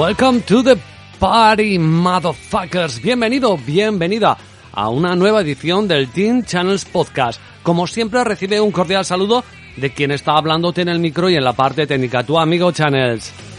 [0.00, 0.78] Welcome to the
[1.18, 3.02] party, motherfuckers.
[3.02, 4.34] Bienvenido, bienvenida
[4.72, 7.38] a una nueva edición del Teen Channels Podcast.
[7.62, 9.44] Como siempre, recibe un cordial saludo
[9.76, 13.49] de quien está hablándote en el micro y en la parte técnica, tu amigo Channels.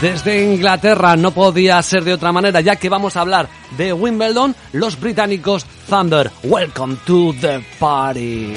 [0.00, 4.56] Desde Inglaterra no podía ser de otra manera, ya que vamos a hablar de Wimbledon,
[4.72, 6.30] los británicos Thunder.
[6.42, 8.54] Welcome to the party.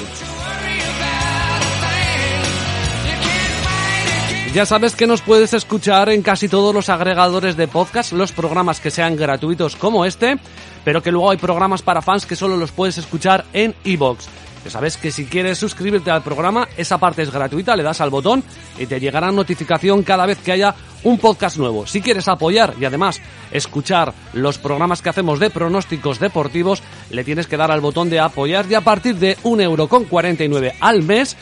[4.54, 8.80] Ya sabes que nos puedes escuchar en casi todos los agregadores de podcast, los programas
[8.80, 10.38] que sean gratuitos como este,
[10.82, 14.28] pero que luego hay programas para fans que solo los puedes escuchar en iBox.
[14.64, 18.08] Ya sabes que si quieres suscribirte al programa, esa parte es gratuita, le das al
[18.08, 18.42] botón
[18.78, 21.86] y te llegará notificación cada vez que haya un podcast nuevo.
[21.86, 23.20] Si quieres apoyar y además
[23.52, 28.20] escuchar los programas que hacemos de pronósticos deportivos, le tienes que dar al botón de
[28.20, 31.36] apoyar y a partir de un euro con 49 al mes,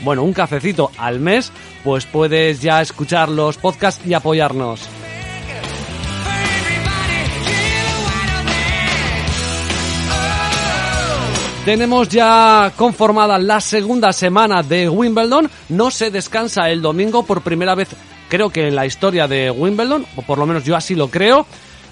[0.00, 1.52] bueno, un cafecito al mes,
[1.84, 5.03] pues puedes ya escuchar los podcasts y apoyarnos.
[11.64, 15.50] Tenemos ya conformada la segunda semana de Wimbledon.
[15.70, 17.88] No se descansa el domingo por primera vez,
[18.28, 21.46] creo que en la historia de Wimbledon, o por lo menos yo así lo creo.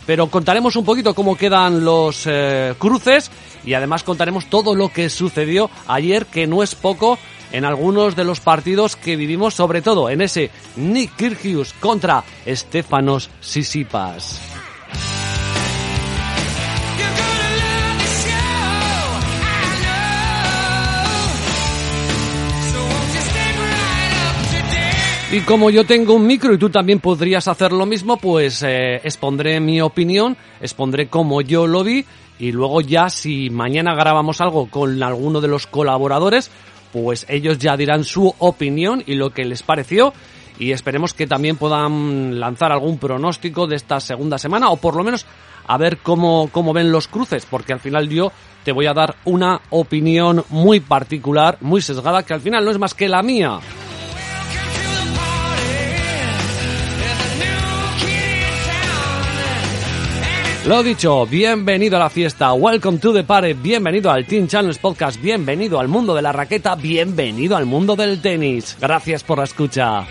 [0.05, 3.31] Pero contaremos un poquito cómo quedan los eh, cruces
[3.65, 7.19] y además contaremos todo lo que sucedió ayer, que no es poco,
[7.51, 13.31] en algunos de los partidos que vivimos, sobre todo en ese Nick Kyrgios contra Stefanos
[13.41, 14.62] Sisipas.
[25.33, 28.97] Y como yo tengo un micro y tú también podrías hacer lo mismo, pues eh,
[28.97, 32.05] expondré mi opinión, expondré cómo yo lo vi
[32.39, 36.51] y luego ya si mañana grabamos algo con alguno de los colaboradores,
[36.93, 40.13] pues ellos ya dirán su opinión y lo que les pareció
[40.59, 45.03] y esperemos que también puedan lanzar algún pronóstico de esta segunda semana o por lo
[45.03, 45.25] menos
[45.67, 48.33] a ver cómo, cómo ven los cruces, porque al final yo
[48.65, 52.79] te voy a dar una opinión muy particular, muy sesgada, que al final no es
[52.79, 53.61] más que la mía.
[60.67, 65.21] Lo dicho, bienvenido a la fiesta, welcome to the party, bienvenido al Team Channels Podcast,
[65.21, 68.77] bienvenido al mundo de la raqueta, bienvenido al mundo del tenis.
[68.81, 70.07] Gracias por la escucha.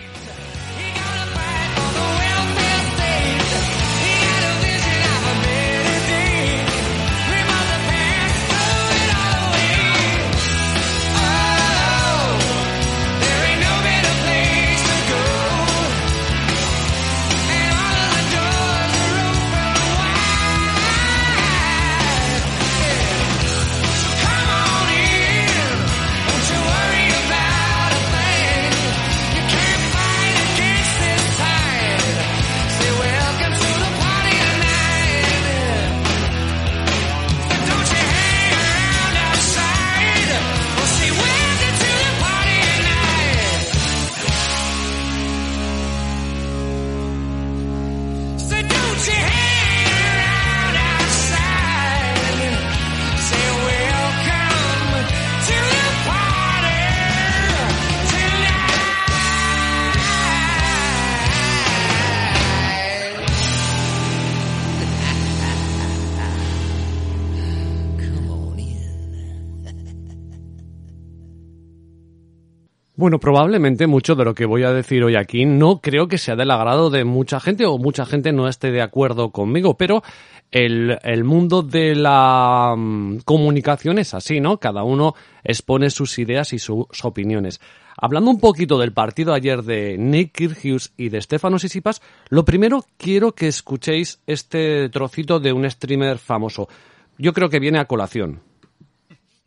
[73.02, 76.36] Bueno, probablemente mucho de lo que voy a decir hoy aquí no creo que sea
[76.36, 80.04] del agrado de mucha gente o mucha gente no esté de acuerdo conmigo, pero
[80.52, 84.60] el, el mundo de la mm, comunicación es así, ¿no?
[84.60, 87.60] Cada uno expone sus ideas y sus opiniones.
[87.98, 92.86] Hablando un poquito del partido ayer de Nick Kyrgios y de Stefano Sisipas, lo primero
[92.98, 96.70] quiero que escuchéis este trocito de un streamer famoso.
[97.18, 98.42] Yo creo que viene a colación.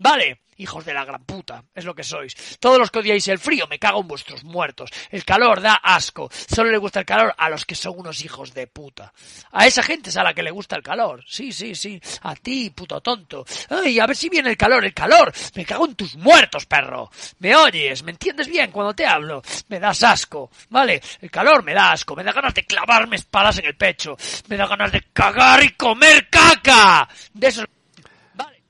[0.00, 2.34] Vale, hijos de la gran puta, es lo que sois.
[2.58, 4.90] Todos los que odiáis el frío, me cago en vuestros muertos.
[5.10, 6.30] El calor da asco.
[6.32, 9.12] Solo le gusta el calor a los que son unos hijos de puta.
[9.52, 11.24] A esa gente es a la que le gusta el calor.
[11.26, 12.00] Sí, sí, sí.
[12.22, 13.44] A ti, puto tonto.
[13.70, 15.32] Ay, a ver si viene el calor, el calor.
[15.54, 17.10] Me cago en tus muertos, perro.
[17.38, 18.02] ¿Me oyes?
[18.02, 19.42] ¿Me entiendes bien cuando te hablo?
[19.68, 20.50] Me das asco.
[20.70, 22.16] Vale, el calor me da asco.
[22.16, 24.16] Me da ganas de clavarme espadas en el pecho.
[24.48, 27.08] Me da ganas de cagar y comer caca.
[27.32, 27.64] De eso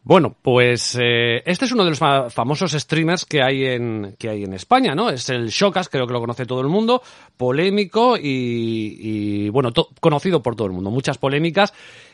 [0.05, 4.45] bueno, pues eh, este es uno de los famosos streamers que hay en que hay
[4.45, 5.09] en España, ¿no?
[5.09, 7.03] Es el Shokas, creo que lo conoce todo el mundo,
[7.39, 11.73] polémico y, y bueno, conocido por todo el mundo, muchas polémicas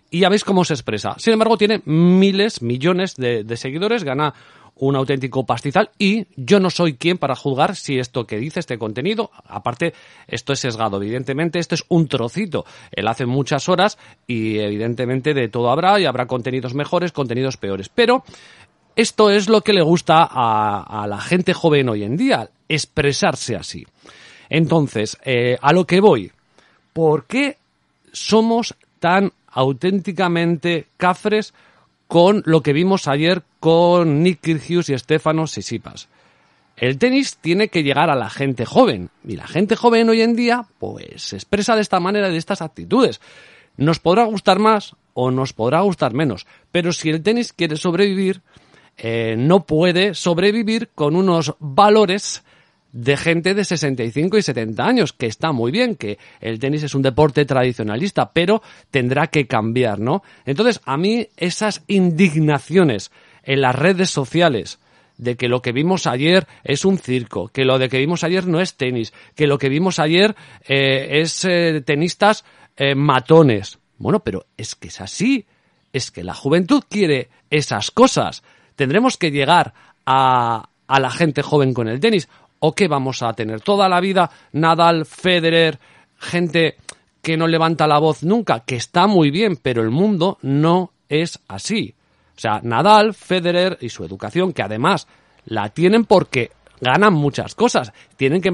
[0.08, 1.14] y ya veis cómo se expresa.
[1.18, 4.34] Sin embargo, tiene miles, millones de, de seguidores, gana
[4.76, 8.78] un auténtico pastizal y yo no soy quien para juzgar si esto que dice este
[8.78, 9.94] contenido, aparte
[10.26, 15.48] esto es sesgado, evidentemente esto es un trocito, él hace muchas horas y evidentemente de
[15.48, 18.24] todo habrá y habrá contenidos mejores, contenidos peores, pero
[18.96, 23.86] esto es lo que le gusta a, la gente joven hoy en día, expresarse así.
[24.48, 26.32] Entonces, eh, a lo que voy,
[26.92, 27.56] ¿por qué
[28.12, 31.54] somos tan auténticamente cafres
[32.10, 36.08] con lo que vimos ayer con Nick Kyrgios y Stefano Sisipas.
[36.76, 40.34] El tenis tiene que llegar a la gente joven y la gente joven hoy en
[40.34, 43.20] día pues se expresa de esta manera, de estas actitudes.
[43.76, 48.42] Nos podrá gustar más o nos podrá gustar menos, pero si el tenis quiere sobrevivir,
[48.96, 52.42] eh, no puede sobrevivir con unos valores
[52.92, 56.94] de gente de 65 y 70 años, que está muy bien, que el tenis es
[56.94, 60.22] un deporte tradicionalista, pero tendrá que cambiar, ¿no?
[60.44, 63.10] Entonces, a mí esas indignaciones
[63.42, 64.78] en las redes sociales,
[65.20, 68.46] de que lo que vimos ayer es un circo, que lo de que vimos ayer
[68.46, 70.34] no es tenis, que lo que vimos ayer
[70.66, 72.44] eh, es eh, tenistas
[72.76, 73.78] eh, matones.
[73.98, 75.44] Bueno, pero es que es así,
[75.92, 78.42] es que la juventud quiere esas cosas.
[78.76, 79.74] Tendremos que llegar
[80.06, 82.28] a, a la gente joven con el tenis
[82.60, 83.60] ¿O qué vamos a tener?
[83.60, 85.78] Toda la vida Nadal, Federer,
[86.16, 86.76] gente
[87.22, 91.40] que no levanta la voz nunca, que está muy bien, pero el mundo no es
[91.48, 91.94] así.
[92.36, 95.06] O sea, Nadal, Federer y su educación, que además
[95.44, 98.50] la tienen porque ganan muchas cosas, tienen que,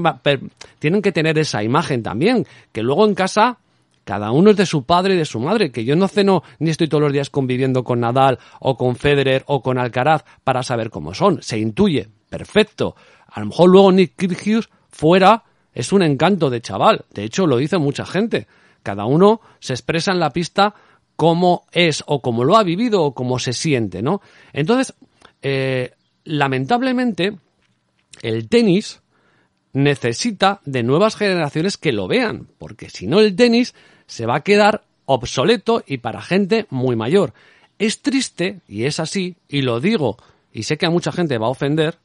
[0.79, 3.59] tienen que tener esa imagen también, que luego en casa
[4.03, 6.69] cada uno es de su padre y de su madre, que yo no ceno ni
[6.69, 10.89] estoy todos los días conviviendo con Nadal o con Federer o con Alcaraz para saber
[10.89, 12.95] cómo son, se intuye, perfecto,
[13.37, 17.05] a lo mejor luego Nick Kyrgios fuera es un encanto de chaval.
[17.13, 18.47] De hecho, lo dice mucha gente.
[18.81, 20.73] Cada uno se expresa en la pista
[21.15, 24.21] como es o como lo ha vivido o como se siente, ¿no?
[24.53, 24.95] Entonces,
[25.43, 25.91] eh,
[26.23, 27.37] lamentablemente,
[28.23, 29.03] el tenis
[29.71, 33.75] necesita de nuevas generaciones que lo vean, porque si no el tenis
[34.07, 37.35] se va a quedar obsoleto y para gente muy mayor.
[37.77, 40.17] Es triste, y es así, y lo digo,
[40.51, 41.99] y sé que a mucha gente va a ofender,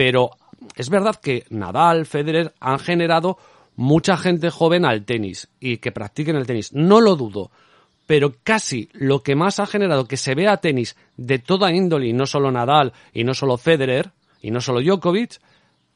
[0.00, 0.30] pero
[0.76, 3.36] es verdad que Nadal, Federer han generado
[3.76, 6.72] mucha gente joven al tenis y que practiquen el tenis.
[6.72, 7.50] No lo dudo.
[8.06, 12.14] Pero casi lo que más ha generado que se vea tenis de toda índole, y
[12.14, 15.38] no solo Nadal, y no solo Federer, y no solo Djokovic,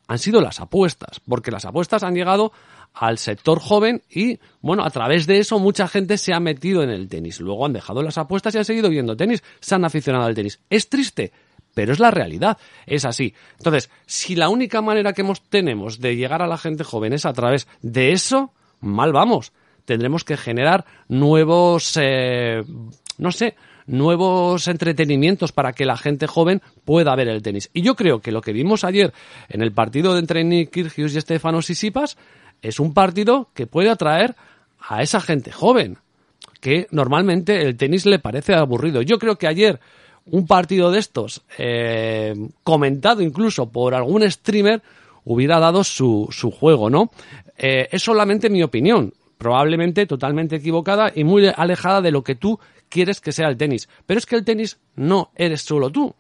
[0.06, 1.22] han sido las apuestas.
[1.26, 2.52] Porque las apuestas han llegado
[2.92, 6.90] al sector joven y, bueno, a través de eso mucha gente se ha metido en
[6.90, 7.40] el tenis.
[7.40, 10.60] Luego han dejado las apuestas y han seguido viendo tenis, se han aficionado al tenis.
[10.68, 11.32] ¿Es triste?
[11.74, 13.34] Pero es la realidad, es así.
[13.58, 17.32] Entonces, si la única manera que tenemos de llegar a la gente joven es a
[17.32, 19.52] través de eso, mal vamos.
[19.84, 22.62] Tendremos que generar nuevos, eh,
[23.18, 23.54] no sé,
[23.86, 27.70] nuevos entretenimientos para que la gente joven pueda ver el tenis.
[27.72, 29.12] Y yo creo que lo que vimos ayer
[29.48, 32.16] en el partido entre Nick Kyrgios y Stefano Sisipas
[32.62, 34.36] es un partido que puede atraer
[34.80, 35.98] a esa gente joven,
[36.60, 39.02] que normalmente el tenis le parece aburrido.
[39.02, 39.80] Yo creo que ayer
[40.26, 44.82] un partido de estos, eh, comentado incluso por algún streamer,
[45.24, 47.10] hubiera dado su, su juego, ¿no?
[47.56, 52.58] Eh, es solamente mi opinión, probablemente totalmente equivocada y muy alejada de lo que tú
[52.88, 53.88] quieres que sea el tenis.
[54.06, 56.14] Pero es que el tenis no eres solo tú.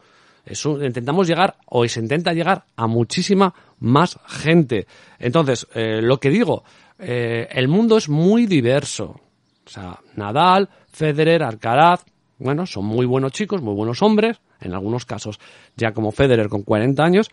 [0.46, 4.86] Intentamos llegar, o se intenta llegar a muchísima más gente.
[5.18, 6.64] Entonces, eh, lo que digo,
[6.98, 9.20] el mundo es muy diverso.
[9.66, 12.04] O sea, Nadal, Federer, Alcaraz,
[12.38, 15.38] bueno, son muy buenos chicos, muy buenos hombres, en algunos casos
[15.76, 17.30] ya como Federer con 40 años,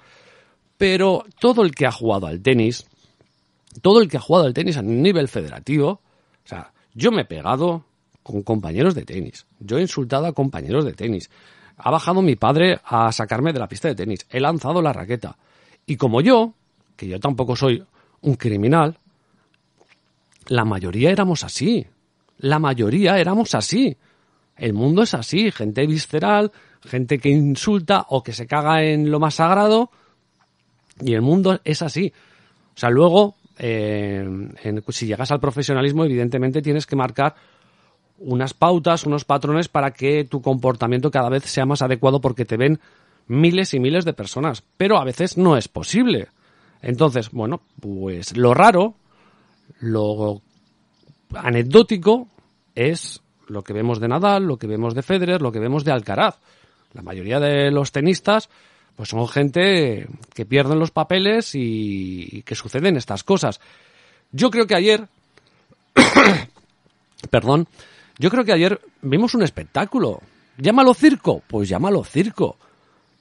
[0.78, 2.88] Pero todo el que ha jugado al tenis,
[3.82, 6.02] todo el que ha jugado al tenis a nivel federativo,
[6.44, 7.86] o sea, yo me he pegado
[8.24, 11.30] con compañeros de tenis, yo he insultado a compañeros de tenis,
[11.78, 15.38] ha bajado mi padre a sacarme de la pista de tenis, he lanzado la raqueta.
[15.86, 16.54] Y como yo,
[16.96, 17.84] que yo tampoco soy
[18.22, 18.98] un criminal,
[20.48, 21.86] la mayoría éramos así.
[22.38, 23.98] La mayoría éramos así.
[24.62, 26.52] El mundo es así, gente visceral,
[26.84, 29.90] gente que insulta o que se caga en lo más sagrado,
[31.02, 32.14] y el mundo es así.
[32.76, 34.24] O sea, luego, eh,
[34.90, 37.34] si llegas al profesionalismo, evidentemente tienes que marcar
[38.20, 42.56] unas pautas, unos patrones para que tu comportamiento cada vez sea más adecuado porque te
[42.56, 42.80] ven
[43.26, 46.28] miles y miles de personas, pero a veces no es posible.
[46.84, 48.94] Entonces, bueno, pues lo raro,
[49.80, 50.44] lo
[51.34, 52.28] anecdótico
[52.76, 53.21] es
[53.52, 56.38] lo que vemos de Nadal, lo que vemos de Federer, lo que vemos de Alcaraz.
[56.94, 58.50] La mayoría de los tenistas
[58.96, 63.62] pues son gente que pierden los papeles y que suceden estas cosas.
[64.32, 65.08] Yo creo que ayer
[67.30, 67.68] perdón,
[68.18, 70.22] yo creo que ayer vimos un espectáculo.
[70.58, 72.58] Llámalo circo, pues llámalo circo.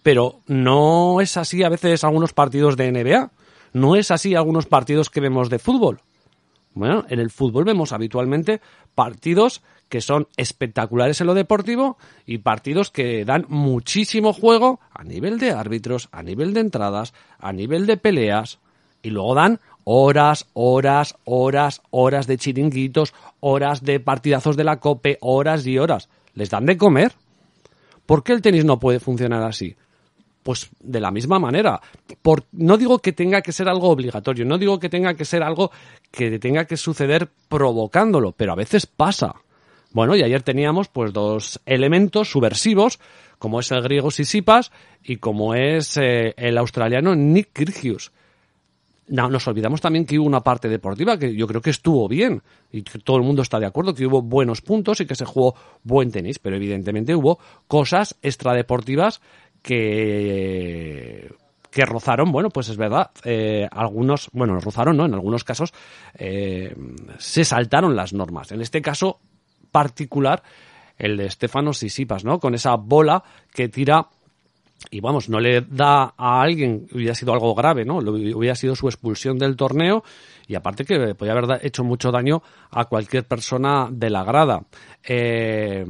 [0.03, 3.31] Pero no es así a veces algunos partidos de NBA,
[3.75, 6.01] no es así algunos partidos que vemos de fútbol.
[6.73, 8.61] Bueno, en el fútbol vemos habitualmente
[8.95, 15.39] partidos que son espectaculares en lo deportivo y partidos que dan muchísimo juego a nivel
[15.39, 18.61] de árbitros, a nivel de entradas, a nivel de peleas
[19.03, 25.19] y luego dan horas, horas, horas, horas de chiringuitos, horas de partidazos de la cope,
[25.21, 26.09] horas y horas.
[26.35, 27.13] ¿Les dan de comer?
[28.07, 29.75] ¿Por qué el tenis no puede funcionar así?
[30.45, 31.81] Pues de la misma manera.
[32.53, 35.73] No digo que tenga que ser algo obligatorio, no digo que tenga que ser algo
[36.13, 39.35] que tenga que suceder provocándolo, pero a veces pasa.
[39.93, 43.01] Bueno, y ayer teníamos pues dos elementos subversivos,
[43.39, 44.71] como es el griego Sisipas
[45.03, 48.13] y como es eh, el australiano Nick Kyrgios.
[49.09, 52.43] No, nos olvidamos también que hubo una parte deportiva que yo creo que estuvo bien
[52.71, 55.25] y que todo el mundo está de acuerdo que hubo buenos puntos y que se
[55.25, 59.21] jugó buen tenis, pero evidentemente hubo cosas extradeportivas
[59.63, 61.29] que
[61.71, 65.07] que rozaron, bueno, pues es verdad, eh, algunos, bueno, rozaron, ¿no?
[65.07, 65.73] En algunos casos
[66.15, 66.75] eh,
[67.19, 68.51] se saltaron las normas.
[68.51, 69.21] En este caso
[69.71, 70.43] particular,
[70.99, 72.39] el de Stefano Sisipas, ¿no?
[72.39, 73.23] Con esa bola
[73.53, 74.09] que tira
[74.91, 77.99] y vamos, no le da a alguien, hubiera sido algo grave, ¿no?
[77.99, 80.03] Hubiera sido su expulsión del torneo
[80.47, 84.65] y aparte que podría haber hecho mucho daño a cualquier persona de la grada.
[85.05, 85.85] Eh,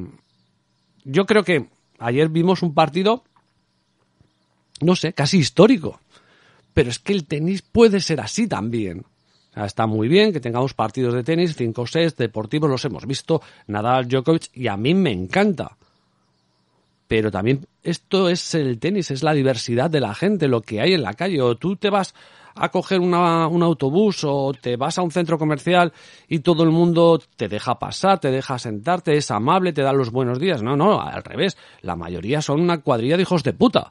[1.04, 1.68] yo creo que
[1.98, 3.22] ayer vimos un partido,
[4.80, 6.00] no sé, casi histórico.
[6.74, 9.04] Pero es que el tenis puede ser así también.
[9.56, 14.08] Está muy bien que tengamos partidos de tenis, 5 6 deportivos, los hemos visto, Nadal,
[14.08, 15.76] Djokovic, y a mí me encanta
[17.10, 20.92] pero también esto es el tenis, es la diversidad de la gente, lo que hay
[20.92, 21.42] en la calle.
[21.42, 22.14] O tú te vas
[22.54, 25.92] a coger un autobús o te vas a un centro comercial
[26.28, 30.12] y todo el mundo te deja pasar, te deja sentarte, es amable, te da los
[30.12, 30.62] buenos días.
[30.62, 31.56] No, no, al revés.
[31.82, 33.90] La mayoría son una cuadrilla de hijos de puta.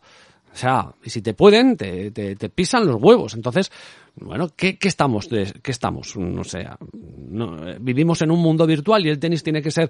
[0.51, 3.36] O sea, y si te pueden, te, te, te pisan los huevos.
[3.36, 3.72] Entonces,
[4.15, 5.29] bueno, ¿qué, qué estamos?
[5.29, 6.15] De, ¿Qué estamos?
[6.18, 6.68] No sé,
[7.29, 9.89] no, vivimos en un mundo virtual y el tenis tiene que ser,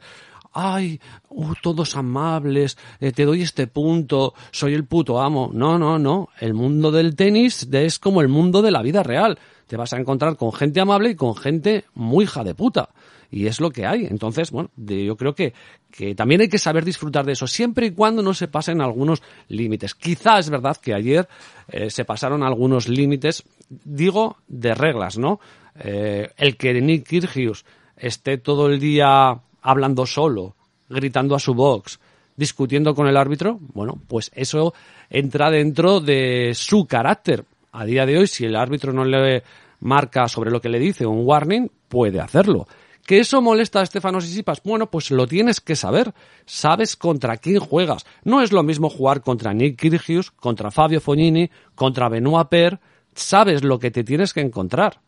[0.54, 1.00] ay,
[1.30, 5.50] uh, todos amables, eh, te doy este punto, soy el puto amo.
[5.54, 6.30] No, no, no.
[6.40, 9.40] El mundo del tenis es como el mundo de la vida real.
[9.68, 12.90] Te vas a encontrar con gente amable y con gente muy hija de puta
[13.32, 14.06] y es lo que hay.
[14.06, 15.54] Entonces, bueno, yo creo que,
[15.92, 19.22] que también hay que saber disfrutar de eso, siempre y cuando no se pasen algunos
[19.48, 19.96] límites.
[19.96, 21.28] Quizá es verdad que ayer
[21.68, 25.40] eh, se pasaron algunos límites, digo, de reglas, ¿no?
[25.80, 30.56] Eh, el que Nick Kyrgios esté todo el día hablando solo,
[30.90, 32.00] gritando a su box,
[32.36, 34.74] discutiendo con el árbitro, bueno, pues eso
[35.10, 37.46] entra dentro de su carácter.
[37.72, 39.44] A día de hoy, si el árbitro no le
[39.82, 42.68] marca sobre lo que le dice un warning, puede hacerlo.
[43.10, 44.62] ¿Que eso molesta a Estefanos Sisipas?
[44.62, 46.14] Bueno, pues lo tienes que saber.
[46.46, 48.06] Sabes contra quién juegas.
[48.24, 52.80] No es lo mismo jugar contra Nick Kyrgios, contra Fabio Fognini, contra Benoit Per.
[53.16, 55.00] Sabes lo que te tienes que encontrar.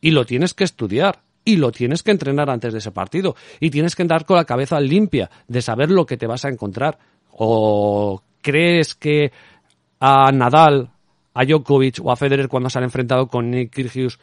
[0.00, 1.20] Y lo tienes que estudiar.
[1.44, 3.36] Y lo tienes que entrenar antes de ese partido.
[3.60, 6.48] Y tienes que andar con la cabeza limpia de saber lo que te vas a
[6.48, 6.98] encontrar.
[7.28, 9.32] ¿O crees que
[10.00, 10.88] a Nadal,
[11.34, 14.18] a Djokovic o a Federer cuando se han enfrentado con Nick Kyrgios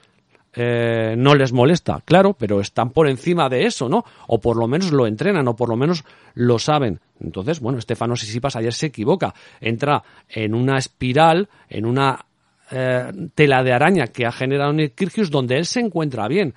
[0.53, 4.03] eh, no les molesta, claro, pero están por encima de eso, ¿no?
[4.27, 6.03] O por lo menos lo entrenan, o por lo menos
[6.34, 7.00] lo saben.
[7.22, 12.25] Entonces, bueno, Estefano Sisipas ayer se equivoca, entra en una espiral, en una
[12.70, 16.53] eh, tela de araña que ha generado Nick Kyrgios donde él se encuentra bien.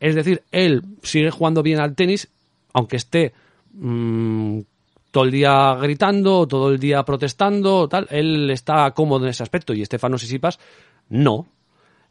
[0.00, 2.28] Es decir, él sigue jugando bien al tenis,
[2.72, 3.32] aunque esté
[3.72, 4.60] mm,
[5.10, 8.06] todo el día gritando, todo el día protestando, tal.
[8.10, 10.58] Él está cómodo en ese aspecto y Estefano Sisipas
[11.08, 11.46] no.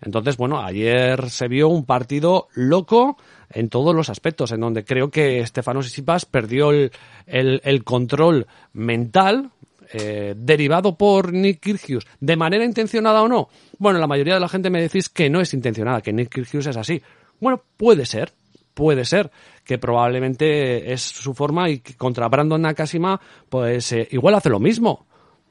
[0.06, 3.18] Entonces, bueno, ayer se vio un partido loco
[3.50, 6.92] en todos los aspectos, en donde creo que Estefano Sisipas perdió el,
[7.26, 9.50] el, control mental,
[9.92, 13.50] eh, derivado por Nick Kyrgios, de manera intencionada o no.
[13.80, 16.68] Bueno, la mayoría de la gente me decís que no es intencionada, que Nick Kyrgios
[16.68, 17.02] es así.
[17.40, 18.32] Bueno, puede ser,
[18.76, 19.32] puede ser
[19.64, 23.20] que probablemente es su forma y que contra Brandon Nakashima,
[23.50, 25.08] pues eh, igual hace lo mismo.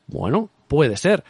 [0.06, 1.24] Bueno, puede ser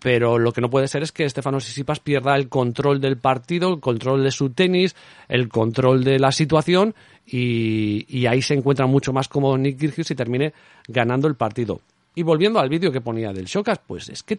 [0.00, 3.74] pero lo que no puede ser es que Estefano Sisipas pierda el control del partido,
[3.74, 4.96] el control de su tenis,
[5.28, 6.94] el control de la situación
[7.26, 10.52] y, ahí se encuentra mucho más cómodo Nick Kyrgios y termine
[10.88, 11.80] ganando el partido.
[12.14, 14.36] Y volviendo al vídeo que ponía del Shokas, pues es que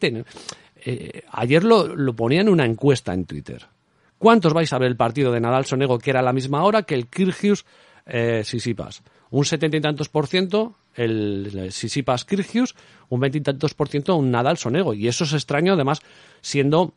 [0.84, 3.66] eh, ayer lo, lo ponía en una encuesta en Twitter.
[4.18, 6.84] ¿Cuántos vais a ver el partido de Nadal Sonego que era a la misma hora
[6.84, 7.66] que el Kyrgios
[8.06, 9.04] eh, Sisipas?
[9.30, 12.76] Un setenta y tantos por ciento el, Sisipas Kyrgios,
[13.10, 14.94] un veintitantos por ciento un Nadal Sonego.
[14.94, 16.02] Y eso es extraño, además,
[16.42, 16.94] siendo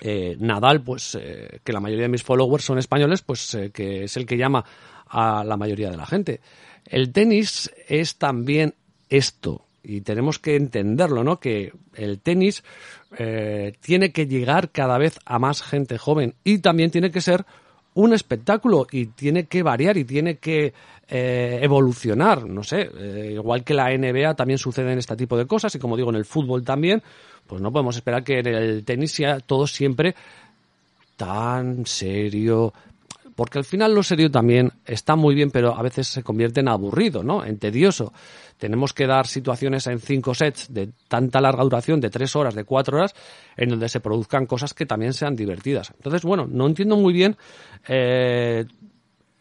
[0.00, 4.04] eh, Nadal, pues eh, que la mayoría de mis followers son españoles, pues eh, que
[4.04, 4.64] es el que llama
[5.08, 6.40] a la mayoría de la gente.
[6.86, 8.74] El tenis es también
[9.08, 11.40] esto y tenemos que entenderlo, ¿no?
[11.40, 12.62] Que el tenis
[13.80, 17.44] tiene que llegar cada vez a más gente joven y también tiene que ser
[17.94, 20.72] un espectáculo y tiene que variar y tiene que
[21.08, 25.74] eh, evolucionar, no sé, eh, igual que la NBA también suceden este tipo de cosas
[25.74, 27.02] y como digo en el fútbol también,
[27.46, 30.14] pues no podemos esperar que en el tenis sea todo siempre
[31.16, 32.72] tan serio,
[33.40, 36.68] porque al final lo serio también está muy bien, pero a veces se convierte en
[36.68, 37.42] aburrido, ¿no?
[37.42, 38.12] En tedioso.
[38.58, 42.64] Tenemos que dar situaciones en cinco sets de tanta larga duración, de tres horas, de
[42.64, 43.14] cuatro horas,
[43.56, 45.90] en donde se produzcan cosas que también sean divertidas.
[45.96, 47.34] Entonces, bueno, no entiendo muy bien
[47.88, 48.66] eh,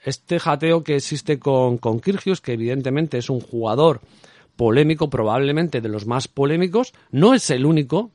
[0.02, 4.00] este jateo que existe con, con que evidentemente es un jugador
[4.56, 6.94] polémico, probablemente de los más polémicos.
[7.12, 8.12] No es el único,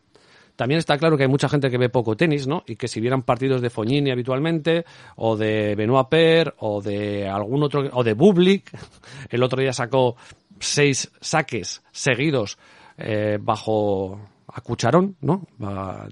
[0.56, 2.62] también está claro que hay mucha gente que ve poco tenis, ¿no?
[2.66, 4.84] Y que si vieran partidos de Fognini habitualmente,
[5.16, 8.70] o de Benoit Per, o de algún otro, o de Bublik,
[9.30, 10.16] el otro día sacó
[10.60, 12.58] seis saques seguidos
[12.96, 15.46] eh, bajo a cucharón, ¿no?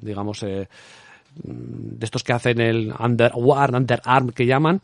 [0.00, 0.68] digamos, eh,
[1.34, 4.80] de estos que hacen el underarm, underarm que llaman,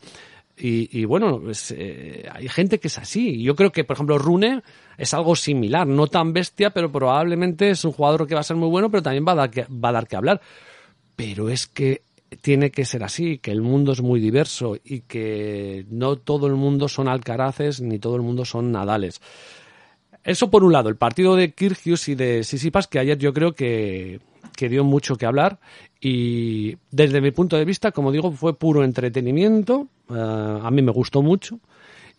[0.61, 3.41] y, bueno, pues, eh, hay gente que es así.
[3.41, 4.61] Yo creo que, por ejemplo, Rune
[4.97, 8.57] es algo similar, no tan bestia, pero probablemente es un jugador que va a ser
[8.57, 10.41] muy bueno, pero también va a dar que, va a dar que hablar.
[11.15, 12.01] Pero es que
[12.41, 16.55] tiene que ser así, que el mundo es muy diverso y que no todo el
[16.55, 19.21] mundo son Alcaraces ni todo el mundo son Nadales.
[20.23, 23.53] Eso por un lado, el partido de Kirgios y de Sisipas, que ayer yo creo
[23.53, 24.19] que,
[24.55, 25.59] que dio mucho que hablar
[26.01, 30.91] y desde mi punto de vista, como digo, fue puro entretenimiento, eh, a mí me
[30.91, 31.59] gustó mucho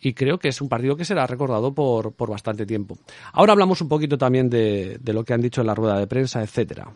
[0.01, 2.97] y creo que es un partido que será recordado por, por bastante tiempo.
[3.33, 6.07] Ahora hablamos un poquito también de, de lo que han dicho en la rueda de
[6.07, 6.91] prensa, etcétera.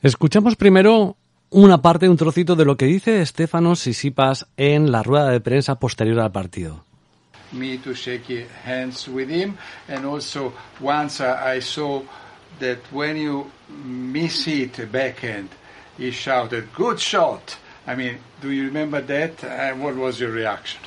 [0.00, 1.16] Escuchamos primero
[1.50, 5.78] una parte, un trocito de lo que dice Estefano Sisipas en la rueda de prensa
[5.78, 6.85] posterior al partido.
[7.52, 8.26] Me to shake
[8.64, 9.56] hands with him,
[9.88, 12.02] and also once I saw
[12.58, 15.50] that when you miss it backhand,
[15.96, 19.44] he shouted, "Good shot!" I mean, do you remember that?
[19.44, 20.80] And what was your reaction?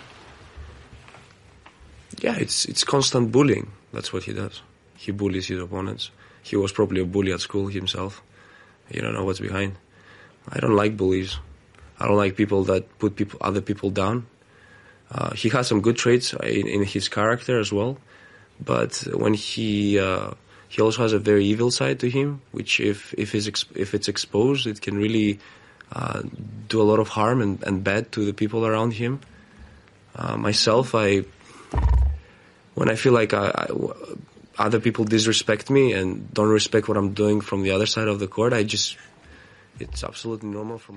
[2.22, 3.72] Yeah, it's it's constant bullying.
[3.94, 4.62] That's what he does.
[4.98, 6.12] He bullies his opponents.
[6.44, 8.22] He was probably a bully at school himself.
[8.92, 9.76] You don't know what's behind.
[10.50, 11.38] I don't like bullies.
[12.00, 14.26] I don't like people that put people other people down.
[15.12, 17.98] Uh, he has some good traits in, in, his character as well,
[18.60, 20.32] but when he uh,
[20.68, 24.08] he also has a very evil side to him, which if if is if it's
[24.08, 25.40] exposed, it can really
[25.92, 26.22] uh,
[26.68, 29.20] do a lot of harm and, and bad to the people around him.
[30.16, 31.26] Uh, myself, I
[32.76, 33.68] when I feel like I, I,
[34.60, 38.20] other people disrespect me and don't respect what I'm doing from the other side of
[38.20, 38.96] the court, I just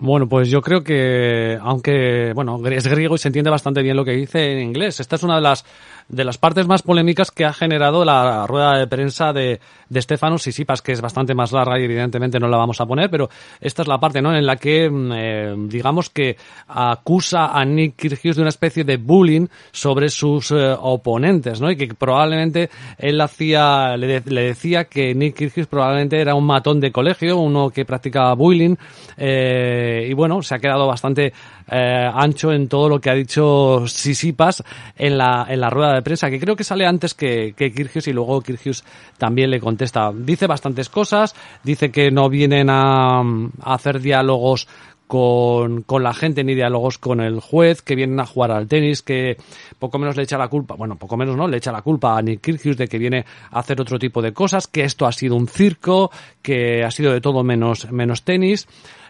[0.01, 4.05] Bueno, pues yo creo que, aunque, bueno, es griego y se entiende bastante bien lo
[4.05, 5.65] que dice en inglés, esta es una de las
[6.09, 10.43] de las partes más polémicas que ha generado la rueda de prensa de, de Stefanos
[10.43, 13.29] Sisipas, que es bastante más larga y evidentemente no la vamos a poner, pero
[13.61, 14.35] esta es la parte ¿no?
[14.35, 16.37] en la que, mm, eh, digamos que
[16.69, 21.71] acusa a Nick Kyrgios de una especie de bullying sobre sus eh, oponentes, ¿no?
[21.71, 26.93] Y que probablemente él hacía, le, decía que Nick Kyrgios probablemente era un matón de
[26.93, 28.72] colegio, uno que practicaba bullying,
[29.17, 31.33] eh, y bueno, se ha quedado bastante
[31.71, 34.63] eh, ancho en todo lo que ha dicho Sisipas
[34.97, 37.73] en la, en la rueda de prensa, que creo que sale antes que, que
[38.07, 38.85] y luego Kirgios
[39.19, 40.13] también le contesta.
[40.15, 43.23] Dice bastantes cosas, dice que no vienen a
[43.63, 44.69] hacer diálogos
[45.13, 49.03] con, con la gente ni diálogos con el juez, que vienen a jugar al tenis,
[49.03, 49.37] que
[49.79, 52.23] poco menos le echa la culpa, bueno, poco menos no, le echa la culpa a
[52.23, 55.37] Nick Kyrgios de que viene a hacer otro tipo de cosas, que esto ha sido
[55.37, 58.67] un circo, que ha sido de todo menos, menos tenis.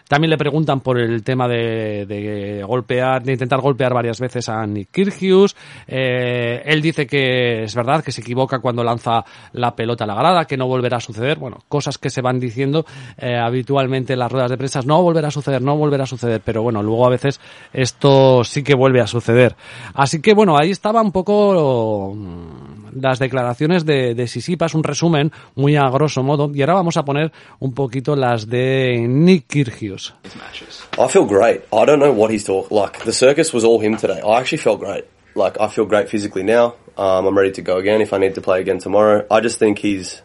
[0.07, 4.65] También le preguntan por el tema de, de golpear, de intentar golpear varias veces a
[4.65, 5.55] Nick Kyrgios.
[5.87, 10.15] Eh, él dice que es verdad que se equivoca cuando lanza la pelota a la
[10.15, 11.37] grada, que no volverá a suceder.
[11.37, 12.85] Bueno, cosas que se van diciendo
[13.17, 14.81] eh, habitualmente en las ruedas de prensa.
[14.85, 16.41] No volverá a suceder, no volverá a suceder.
[16.43, 17.39] Pero bueno, luego a veces
[17.71, 19.55] esto sí que vuelve a suceder.
[19.93, 25.31] Así que bueno, ahí estaba un poco mm, las declaraciones de, de Sisipas, un resumen
[25.55, 26.51] muy a grosso modo.
[26.53, 29.43] Y ahora vamos a poner un poquito las de Nick.
[29.55, 31.61] I feel great.
[31.71, 32.75] I don't know what he's talking.
[32.75, 34.21] Like the circus was all him today.
[34.21, 35.05] I actually felt great.
[35.35, 36.75] Like I feel great physically now.
[36.97, 39.25] Um, I'm ready to go again if I need to play again tomorrow.
[39.29, 40.21] I just think he's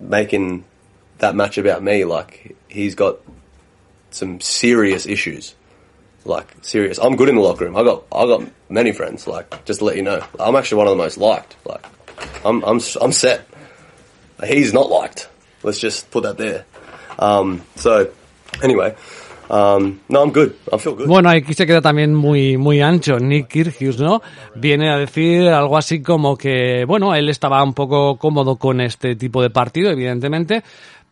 [0.00, 0.64] making
[1.18, 2.04] that match about me.
[2.04, 3.18] Like he's got
[4.10, 5.54] some serious issues.
[6.24, 6.98] Like serious.
[6.98, 7.76] I'm good in the locker room.
[7.76, 9.26] I got I got many friends.
[9.26, 11.56] Like just to let you know, I'm actually one of the most liked.
[11.64, 11.84] Like
[12.44, 13.46] I'm I'm I'm set.
[14.42, 15.28] He's not liked.
[15.62, 16.64] Let's just put that there.
[17.18, 18.10] Um, so
[18.62, 18.94] anyway,
[19.50, 20.54] um, no, I'm good.
[20.72, 21.06] I feel good.
[21.06, 24.22] Bueno, aquí se queda también muy, muy ancho Nick Kyrgios, ¿no?
[24.54, 29.16] Viene a decir algo así como que, bueno, él estaba un poco cómodo con este
[29.16, 30.62] tipo de partido, evidentemente,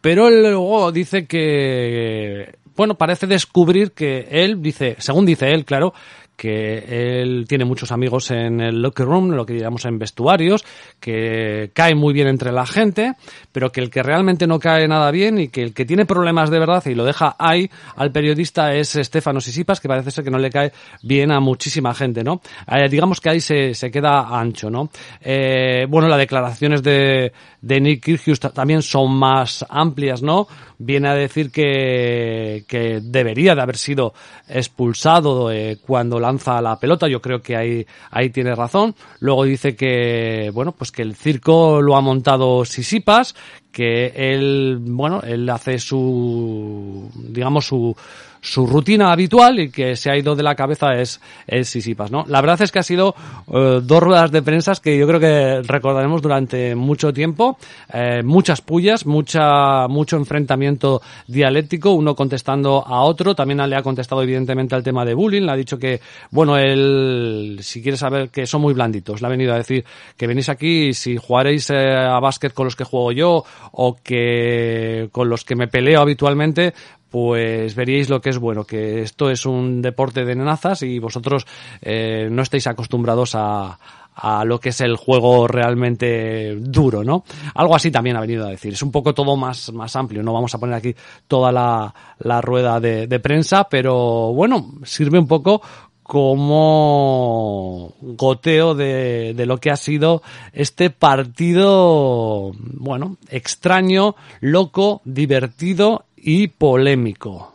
[0.01, 5.95] pero él luego dice que, bueno, parece descubrir que él dice, según dice él, claro,
[6.43, 10.65] que él tiene muchos amigos en el locker room, lo que llamamos en vestuarios,
[10.99, 13.15] que cae muy bien entre la gente,
[13.53, 16.51] pero que el que realmente no cae nada bien y que el que tiene problemas
[16.51, 20.33] de verdad y lo deja ahí al periodista es Estefano Sisipas, que parece ser que
[20.33, 20.73] no le cae
[21.05, 22.41] bien a muchísima gente, ¿no?
[22.67, 24.91] Eh, digamos que ahí se, se queda ancho, ¿no?
[25.21, 28.05] Eh, bueno, las declaraciones de, de Nick
[28.53, 30.49] también son más amplias, ¿no?
[30.79, 34.15] Viene a decir que, que debería de haber sido
[34.49, 37.07] expulsado eh, cuando lanza la pelota.
[37.07, 38.97] Yo creo que ahí, ahí tiene razón.
[39.21, 43.37] Luego dice que, bueno, pues que el circo lo ha montado Sisipas,
[43.71, 47.97] que él, bueno, él hace su, digamos, su,
[48.43, 52.25] su rutina habitual y que se ha ido de la cabeza es, es Sisipas, ¿no?
[52.27, 53.15] La verdad es que ha sido
[53.53, 57.57] eh, dos ruedas de prensa que yo creo que recordaremos durante mucho tiempo,
[57.93, 64.23] eh, muchas pullas, mucha, mucho enfrentamiento dialéctico, uno contestando a otro, también le ha contestado
[64.23, 66.01] evidentemente al tema de bullying, le ha dicho que,
[66.33, 69.85] bueno, él, si quiere saber que son muy blanditos, le ha venido a decir
[70.17, 75.09] que venís aquí si jugaréis eh, a básquet con los que juego yo o que
[75.13, 76.75] con los que me peleo habitualmente,
[77.13, 81.47] pues veríais lo que es bueno, que esto es un deporte de nenazas y vosotros
[81.83, 83.79] eh, no estáis acostumbrados a,
[84.15, 87.25] a lo que es el juego realmente duro, ¿no?
[87.55, 88.73] Algo así también ha venido a decir.
[88.73, 90.95] Es un poco todo más, más amplio, no vamos a poner aquí
[91.29, 95.61] toda la, la rueda de, de prensa, pero bueno, sirve un poco
[96.03, 100.23] como goteo de, de, lo que ha sido
[100.53, 107.53] este partido, bueno, extraño, loco, divertido y polémico.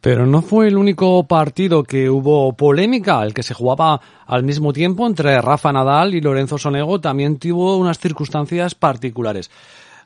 [0.00, 4.72] Pero no fue el único partido que hubo polémica, el que se jugaba al mismo
[4.72, 9.50] tiempo entre Rafa Nadal y Lorenzo Sonego también tuvo unas circunstancias particulares.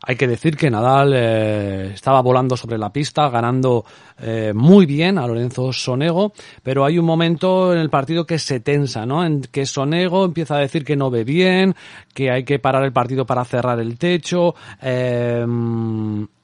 [0.06, 3.84] Hay que decir que Nadal eh, estaba volando sobre la pista, ganando
[4.18, 8.60] eh, muy bien a Lorenzo Sonego, pero hay un momento en el partido que se
[8.60, 9.24] tensa, ¿no?
[9.24, 11.74] En que Sonego empieza a decir que no ve bien,
[12.12, 14.54] que hay que parar el partido para cerrar el techo.
[14.82, 15.46] Eh,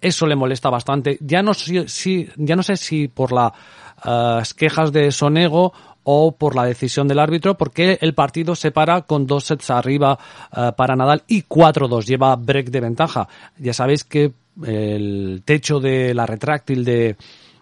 [0.01, 1.19] eso le molesta bastante.
[1.21, 6.65] Ya no, si, ya no sé si por las quejas de Sonego o por la
[6.65, 10.19] decisión del árbitro, porque el partido se para con dos sets arriba
[10.57, 13.29] uh, para Nadal y 4-2, lleva break de ventaja.
[13.59, 14.33] Ya sabéis que
[14.65, 17.17] el techo de la retráctil de,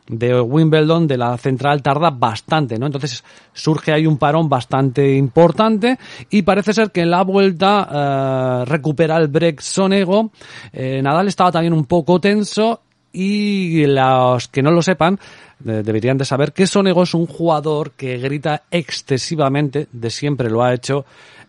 [0.08, 2.86] de Wimbledon, de la central, tarda bastante, ¿no?
[2.86, 3.22] Entonces
[3.52, 5.98] surge ahí un parón bastante importante
[6.30, 10.30] y parece ser que en la vuelta uh, recupera el break Sonego.
[10.72, 15.18] Eh, Nadal estaba también un poco tenso y los que no lo sepan
[15.58, 20.72] deberían de saber que Sonego es un jugador que grita excesivamente, de siempre lo ha
[20.74, 21.04] hecho,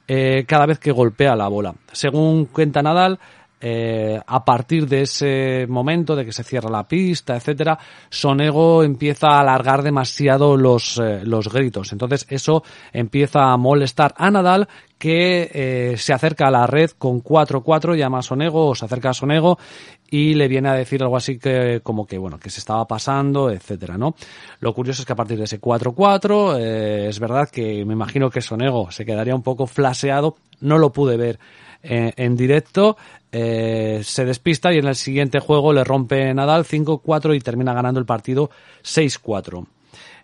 [0.08, 1.76] eh, cada vez que golpea la bola.
[1.91, 3.19] Según cuenta Nadal,
[3.62, 7.78] eh, a partir de ese momento de que se cierra la pista, etcétera,
[8.10, 11.91] Sonego empieza a alargar demasiado los, eh, los gritos.
[11.91, 14.67] Entonces eso empieza a molestar a Nadal
[14.98, 19.12] que eh, se acerca a la red con 4-4, llama a Sonego o se acerca
[19.12, 19.58] a Sonego
[20.12, 23.52] y le viene a decir algo así que como que bueno que se estaba pasando
[23.52, 24.15] etcétera no
[24.60, 28.30] lo curioso es que a partir de ese 4-4 eh, es verdad que me imagino
[28.30, 31.39] que Sonego se quedaría un poco flaseado no lo pude ver
[31.82, 32.98] en directo
[33.32, 38.00] eh, se despista y en el siguiente juego le rompe Nadal 5-4 y termina ganando
[38.00, 38.50] el partido
[38.84, 39.65] 6-4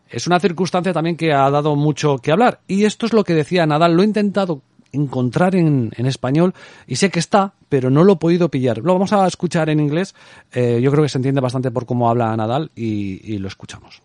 [0.10, 2.60] es una circunstancia también que ha dado mucho que hablar.
[2.68, 3.96] Y esto es lo que decía Nadal.
[3.96, 6.54] Lo he intentado encontrar en, español
[6.88, 8.78] y sé que está, pero no lo he podido pillar.
[8.78, 10.15] Lo vamos a escuchar en inglés.
[10.54, 14.02] Eh, yo creo que se entiende bastante por cómo habla Nadal y, lo escuchamos.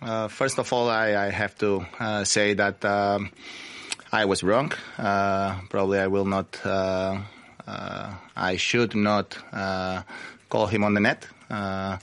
[0.00, 3.30] Uh, first of all, I, have to uh, say that um,
[4.12, 4.72] I was wrong.
[4.98, 6.58] Uh, probably I will not.
[6.64, 7.20] Uh,
[7.66, 10.02] uh, I should not uh,
[10.48, 11.26] call him on the net.
[11.50, 11.98] Uh,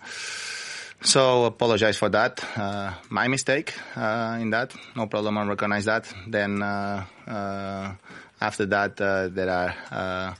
[1.02, 2.44] so apologize for that.
[2.58, 4.74] Uh, my mistake uh, in that.
[4.96, 5.38] No problem.
[5.38, 6.14] I recognize that.
[6.28, 7.94] Then uh, uh,
[8.42, 10.34] after that, there are uh,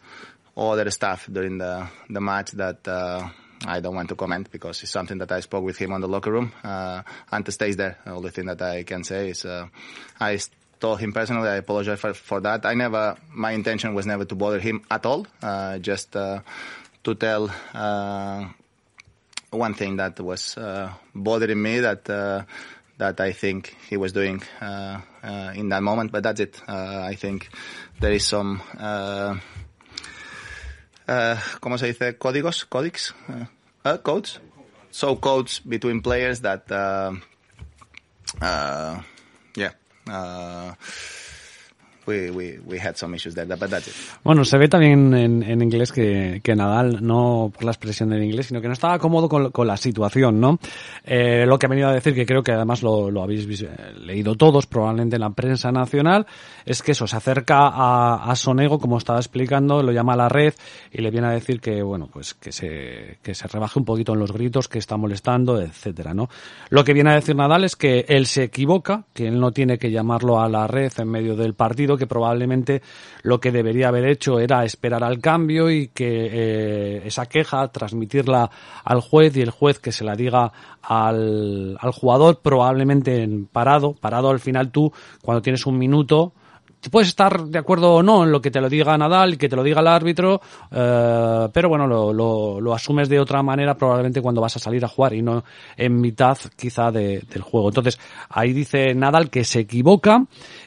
[0.62, 2.88] other stuff during the the match that.
[2.88, 3.30] Uh,
[3.66, 6.08] I don't want to comment because it's something that I spoke with him on the
[6.10, 6.52] locker room.
[6.66, 7.98] Uh, Ante stays there.
[8.04, 9.68] The only thing that I can say is uh,
[10.20, 10.38] I
[10.84, 12.66] told him personally I apologize for, for that.
[12.66, 15.26] I never, my intention was never to bother him at all.
[15.42, 16.42] Uh, just uh,
[17.06, 18.50] to tell uh,
[19.50, 22.44] one thing that was uh, bothering me that uh,
[22.98, 24.44] that I think he was doing
[25.62, 26.12] in that moment.
[26.12, 26.62] But that's it.
[26.68, 27.50] I think
[28.02, 28.62] there is some.
[31.08, 32.18] ¿Cómo se dice?
[32.18, 33.14] Códigos, códics,
[34.04, 34.40] codes.
[34.92, 36.66] So codes between players that,
[39.56, 39.72] yeah,
[40.08, 40.74] uh,
[42.08, 43.94] we, we, we had some issues there, but that's it.
[44.24, 48.24] Bueno, se ve también en, en inglés que, que, Nadal, no por la expresión en
[48.24, 50.60] inglés, sino que no estaba cómodo con, con la situación, ¿no?
[51.04, 53.48] Eh, lo que ha venido a decir, que creo que además lo, lo habéis
[53.98, 56.26] leído todos, probablemente en la prensa nacional,
[56.66, 60.30] es que eso, se acerca a, a, Sonego, como estaba explicando, lo llama a la
[60.30, 60.54] red
[60.92, 64.14] y le viene a decir que, bueno, pues que se, que se rebaje un poquito
[64.14, 66.30] en los gritos, que está molestando, etcétera, ¿no?
[66.70, 69.78] Lo que viene a decir Nadal es que él se equivoca, que él no tiene
[69.78, 72.82] que llamarlo a la red en medio del partido, que probablemente
[73.22, 78.50] lo que debería haber hecho era esperar al cambio y que eh, esa queja transmitirla
[78.84, 80.52] al juez y el juez que se la diga
[80.82, 86.34] al, al jugador probablemente en parado, parado al final tú cuando tienes un minuto
[86.90, 89.50] puedes estar de acuerdo o no en lo que te lo diga Nadal y que
[89.50, 90.42] te lo diga el árbitro,
[90.72, 94.84] eh, pero bueno, lo, lo, lo, asumes de otra manera probablemente cuando vas a salir
[94.84, 95.44] a jugar y no
[95.78, 97.70] en mitad quizá de, del juego.
[97.70, 100.26] Entonces, ahí dice Nadal que se equivoca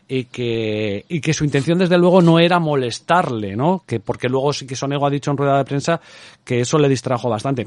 [0.08, 3.82] y que, y que su intención desde luego no era molestarle, ¿no?
[3.86, 6.00] Que porque luego sí que Sonego ha dicho en rueda de prensa
[6.44, 7.66] que eso le distrajo bastante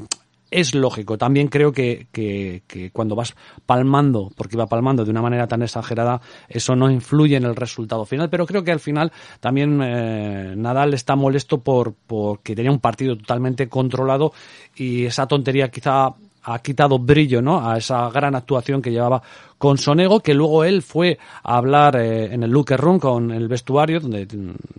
[0.50, 1.18] es lógico.
[1.18, 3.34] También creo que, que, que, cuando vas
[3.66, 8.04] palmando, porque va palmando de una manera tan exagerada, eso no influye en el resultado
[8.04, 8.30] final.
[8.30, 13.16] Pero creo que al final también eh, Nadal está molesto por porque tenía un partido
[13.16, 14.32] totalmente controlado
[14.76, 17.68] y esa tontería quizá ha quitado brillo ¿no?
[17.68, 19.22] a esa gran actuación que llevaba
[19.60, 23.46] con Sonego, que luego él fue a hablar eh, en el locker room con el
[23.46, 24.26] vestuario donde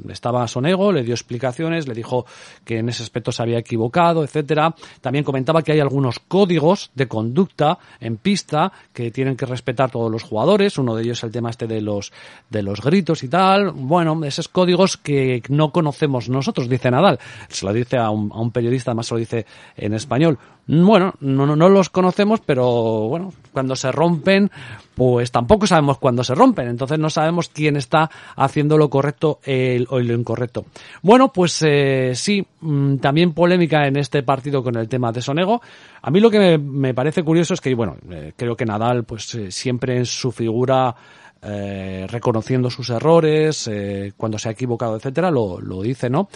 [0.09, 2.25] estaba Sonego, le dio explicaciones, le dijo
[2.65, 4.73] que en ese aspecto se había equivocado, etcétera.
[4.99, 10.11] También comentaba que hay algunos códigos de conducta en pista que tienen que respetar todos
[10.11, 10.79] los jugadores.
[10.79, 12.11] Uno de ellos es el tema este de los
[12.49, 13.73] de los gritos y tal.
[13.73, 17.19] Bueno, esos códigos que no conocemos nosotros, dice Nadal.
[17.49, 19.45] Se lo dice a un, a un periodista, además se lo dice
[19.77, 20.39] en español.
[20.67, 24.49] Bueno, no, no, no los conocemos, pero bueno, cuando se rompen,
[24.95, 29.87] pues tampoco sabemos cuándo se rompen, entonces no sabemos quién está haciendo lo correcto el,
[29.89, 30.65] o lo incorrecto.
[31.01, 35.61] Bueno, pues eh, sí, mmm, también polémica en este partido con el tema de Sonego.
[36.01, 39.03] A mí lo que me, me parece curioso es que, bueno, eh, creo que Nadal,
[39.03, 40.95] pues eh, siempre en su figura
[41.41, 43.69] eh, reconociendo sus errores,
[44.15, 46.29] cuando se ha equivocado, etcétera, lo, lo dice, ¿no?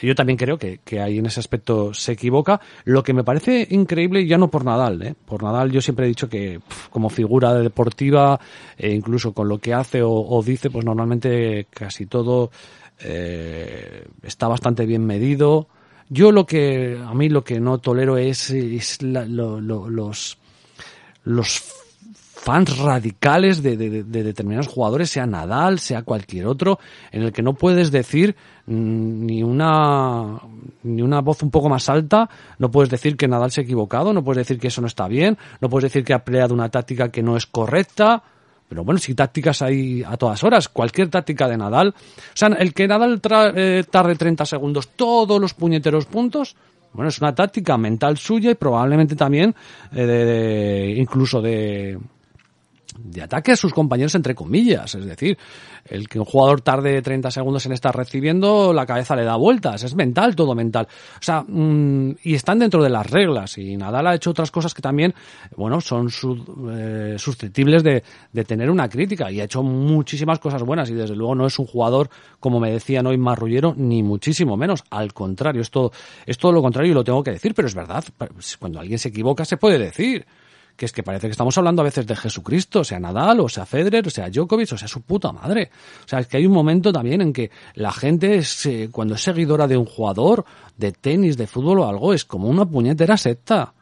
[0.00, 2.60] Yo también creo que, que ahí en ese aspecto se equivoca.
[2.84, 5.14] Lo que me parece increíble, ya no por Nadal, ¿eh?
[5.26, 8.40] por Nadal yo siempre he dicho que como figura deportiva,
[8.76, 12.50] e incluso con lo que hace o, dice, pues normalmente casi todo
[13.00, 15.68] eh, está bastante bien medido.
[16.08, 20.36] Yo lo que, a mí lo que no tolero es, es la, lo, lo, los,
[21.24, 21.62] los
[22.42, 26.80] fans radicales de, de, de, determinados jugadores, sea Nadal, sea cualquier otro,
[27.12, 28.34] en el que no puedes decir
[28.66, 30.38] ni una
[30.84, 34.12] ni una voz un poco más alta, no puedes decir que Nadal se ha equivocado,
[34.12, 36.68] no puedes decir que eso no está bien, no puedes decir que ha peleado una
[36.68, 38.22] táctica que no es correcta,
[38.68, 41.92] pero bueno, si tácticas hay a todas horas, cualquier táctica de Nadal, o
[42.34, 43.20] sea, el que Nadal
[43.54, 46.56] eh, tarde 30 segundos todos los puñeteros puntos,
[46.92, 49.54] bueno, es una táctica mental suya y probablemente también
[49.92, 51.98] eh, de, incluso de,
[52.98, 55.36] de ataque a sus compañeros entre comillas, es decir,
[55.84, 59.82] el que un jugador tarde 30 segundos en estar recibiendo, la cabeza le da vueltas,
[59.82, 60.86] es mental, todo mental.
[61.14, 63.58] O sea, mmm, y están dentro de las reglas.
[63.58, 65.14] Y Nadal ha hecho otras cosas que también,
[65.56, 66.08] bueno, son
[66.70, 68.02] eh, susceptibles de,
[68.32, 69.30] de, tener una crítica.
[69.30, 70.88] Y ha hecho muchísimas cosas buenas.
[70.90, 74.84] Y desde luego no es un jugador, como me decían hoy, marrullero, ni muchísimo menos,
[74.90, 75.72] al contrario, es
[76.26, 78.04] es todo lo contrario y lo tengo que decir, pero es verdad,
[78.58, 80.26] cuando alguien se equivoca se puede decir
[80.76, 83.66] que es que parece que estamos hablando a veces de Jesucristo, sea Nadal, o sea
[83.66, 85.70] Federer, o sea Djokovic, o sea su puta madre.
[86.04, 89.14] O sea, es que hay un momento también en que la gente, es, eh, cuando
[89.14, 90.44] es seguidora de un jugador,
[90.76, 93.74] de tenis, de fútbol o algo, es como una puñetera secta.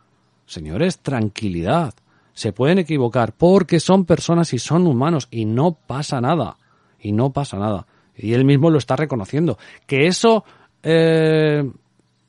[0.47, 1.95] Señores, tranquilidad.
[2.33, 6.57] Se pueden equivocar porque son personas y son humanos y no pasa nada.
[6.99, 7.87] Y no pasa nada.
[8.17, 9.59] Y él mismo lo está reconociendo.
[9.87, 10.45] Que eso
[10.83, 11.63] eh,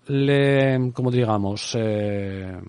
[0.08, 2.60] le, como digamos, eh,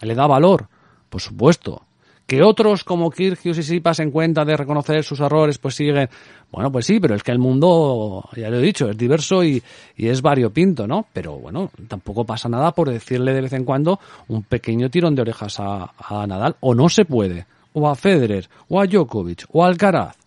[0.00, 0.68] le da valor,
[1.16, 1.82] por supuesto.
[2.26, 6.10] Que otros como Kirgios y Sipas en cuenta de reconocer sus errores, pues siguen.
[6.52, 9.62] Bueno, pues sí, pero es que el mundo, ya lo he dicho, es diverso y,
[9.96, 11.06] es variopinto, ¿no?
[11.14, 13.98] Pero bueno, tampoco pasa nada por decirle de vez en cuando
[14.28, 16.56] un pequeño tirón de orejas a, Nadal.
[16.60, 17.46] O no se puede.
[17.72, 20.18] O a Federer, o a Djokovic, o a Alcaraz.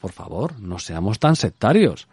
[0.00, 2.08] Por favor, no seamos tan sectarios.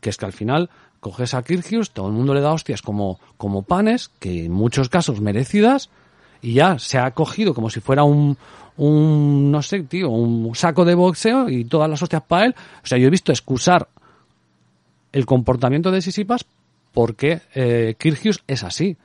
[0.00, 3.18] Que es que al final coges a Kirgios, todo el mundo le da hostias como
[3.66, 5.90] panes, que en muchos casos merecidas,
[6.46, 8.38] y ya se ha cogido como si fuera un,
[8.76, 12.54] un, no sé, tío, un saco de boxeo y todas las hostias para él.
[12.84, 13.88] O sea, yo he visto excusar
[15.10, 16.46] el comportamiento de Sisipas
[16.92, 17.96] porque eh,
[18.46, 18.96] es así.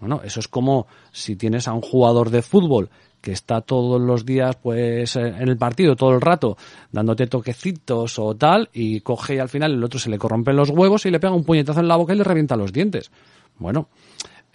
[0.00, 2.90] Bueno, eso es como si tienes a un jugador de fútbol
[3.22, 6.58] que está todos los días pues eh, en el partido todo el rato
[6.92, 10.68] dándote toquecitos o tal y coge y al final el otro se le corrompen los
[10.68, 13.10] huevos y le pega un puñetazo en la boca y le revienta los dientes.
[13.58, 13.88] Bueno,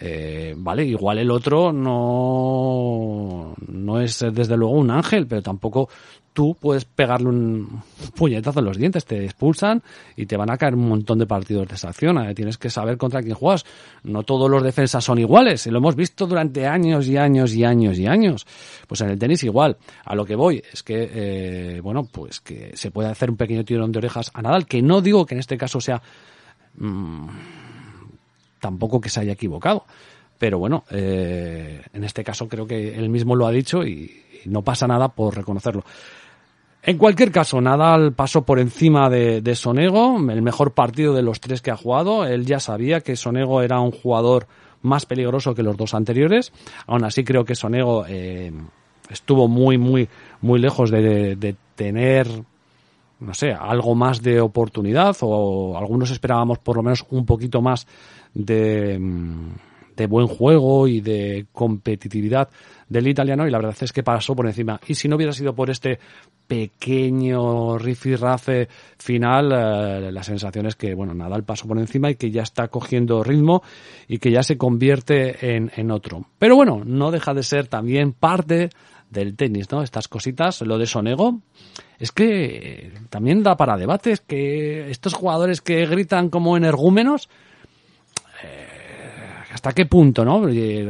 [0.04, 5.88] eh, vale, igual el otro no, no es desde luego un ángel, pero tampoco
[6.32, 7.82] tú puedes pegarle un
[8.16, 9.80] puñetazo en los dientes, te expulsan
[10.16, 12.18] y te van a caer un montón de partidos de esa acción.
[12.18, 13.64] Eh, Tienes que saber contra quién juegas.
[14.02, 17.62] No todos los defensas son iguales, y lo hemos visto durante años y años y
[17.62, 18.44] años y años.
[18.88, 19.76] Pues en el tenis igual.
[20.04, 23.64] A lo que voy es que, eh, bueno, pues que se puede hacer un pequeño
[23.64, 26.02] tirón de orejas a Nadal, que no digo que en este caso sea
[26.74, 27.28] mmm,
[28.62, 29.84] tampoco que se haya equivocado.
[30.38, 34.62] Pero bueno, eh, en este caso creo que él mismo lo ha dicho y, no
[34.62, 35.84] pasa nada por reconocerlo.
[36.82, 41.38] En cualquier caso, Nadal pasó por encima de, de, Sonego, el mejor partido de los
[41.38, 42.24] tres que ha jugado.
[42.24, 44.48] Él ya sabía que Sonego era un jugador
[44.80, 46.52] más peligroso que los dos anteriores.
[46.88, 48.52] Aún así, creo que Sonego eh,
[49.10, 50.08] estuvo muy, muy,
[50.40, 52.26] muy lejos de, de, tener,
[53.20, 57.86] no sé, algo más de oportunidad o algunos esperábamos por lo menos un poquito más
[58.34, 58.98] de,
[59.96, 62.48] de buen juego y de competitividad
[62.88, 64.80] del italiano y la verdad es que pasó por encima.
[64.86, 65.98] Y si no hubiera sido por este
[66.46, 68.68] pequeño rifirrafe
[68.98, 72.68] final, eh, la sensación es que, bueno, Nadal pasó por encima y que ya está
[72.68, 73.62] cogiendo ritmo
[74.08, 76.26] y que ya se convierte en, en otro.
[76.38, 78.70] Pero bueno, no deja de ser también parte
[79.08, 79.82] del tenis, ¿no?
[79.82, 81.40] Estas cositas, lo de Sonego,
[81.98, 87.30] es que también da para debates que estos jugadores que gritan como energúmenos, eh,
[89.52, 90.46] hasta qué punto, ¿no?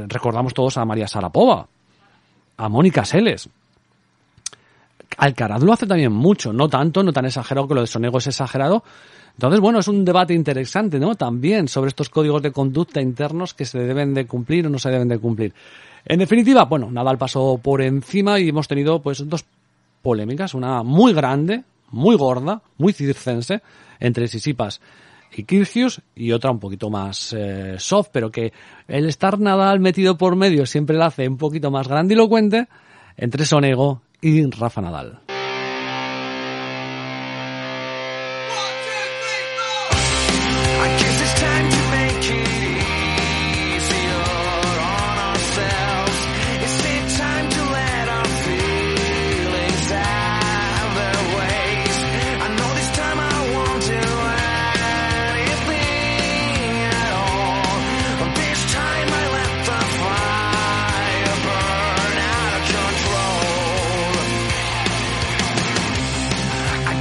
[0.06, 1.66] Recordamos todos a María Sarapova,
[2.56, 3.48] a Mónica Seles.
[5.18, 8.28] Alcaraz lo hace también mucho, no tanto, no tan exagerado que lo de Sonego es
[8.28, 8.82] exagerado.
[9.34, 11.14] Entonces, bueno, es un debate interesante, ¿no?
[11.14, 14.90] También sobre estos códigos de conducta internos que se deben de cumplir o no se
[14.90, 15.52] deben de cumplir.
[16.04, 19.44] En definitiva, bueno, Nadal pasó por encima y hemos tenido pues dos
[20.02, 23.62] polémicas, una muy grande, muy gorda, muy circense,
[24.00, 24.80] entre Sisipas
[25.34, 28.52] y Kirgios y otra un poquito más eh, soft, pero que
[28.88, 32.68] el estar Nadal metido por medio siempre la hace un poquito más grandilocuente
[33.16, 35.21] entre Sonego y Rafa Nadal.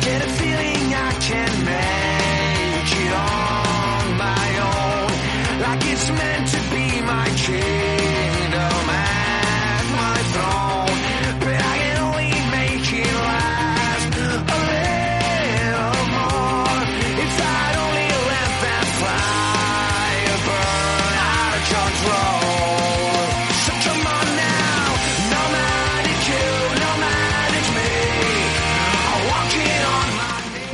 [0.02, 1.61] get a feeling I can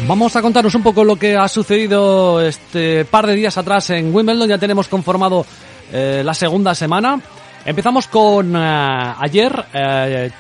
[0.08, 4.16] Vamos a contaros un poco lo que ha sucedido este par de días atrás en
[4.16, 4.48] Wimbledon.
[4.48, 5.46] Ya tenemos conformado
[5.92, 7.20] eh, la segunda semana.
[7.66, 9.66] Empezamos con eh, ayer.
[9.74, 10.32] Eh,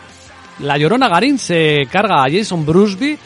[0.59, 3.19] la Llorona Garín se carga a Jason Brusby.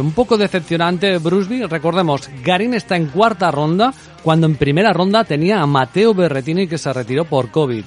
[0.00, 1.64] un poco decepcionante Brusby.
[1.64, 3.90] Recordemos, Garín está en cuarta ronda,
[4.22, 7.84] cuando en primera ronda tenía a Mateo Berretini que se retiró por COVID.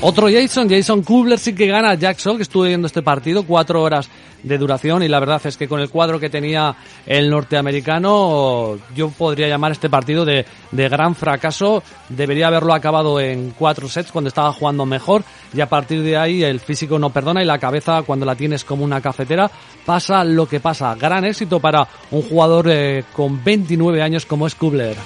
[0.00, 3.80] Otro Jason, Jason Kubler sí que gana a Jack que estuve viendo este partido, cuatro
[3.80, 4.10] horas
[4.44, 6.76] de duración y la verdad es que con el cuadro que tenía
[7.06, 11.82] el norteamericano yo podría llamar este partido de, de gran fracaso.
[12.08, 16.44] Debería haberlo acabado en cuatro sets cuando estaba jugando mejor y a partir de ahí
[16.44, 19.50] el físico no perdona y la cabeza cuando la tienes como una cafetera
[19.84, 20.94] pasa lo que pasa.
[20.94, 24.96] Gran éxito para un jugador eh, con 29 años como es Kubler.